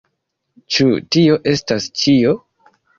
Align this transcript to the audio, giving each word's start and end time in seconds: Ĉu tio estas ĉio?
Ĉu 0.77 0.87
tio 1.17 1.37
estas 1.55 1.91
ĉio? 2.03 2.37